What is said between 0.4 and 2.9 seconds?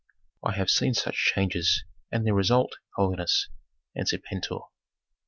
"I have seen such changes and their result,